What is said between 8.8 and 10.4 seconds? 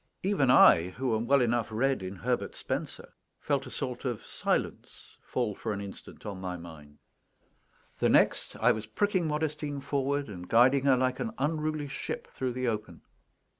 pricking Modestine forward,